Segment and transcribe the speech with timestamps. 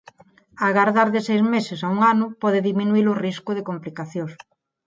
[0.67, 4.33] Agardar de seis meses a un ano pode diminuír o risco de complicacións.